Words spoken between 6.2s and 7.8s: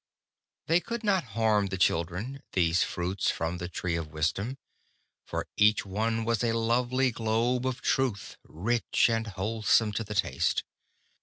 was a lovely globe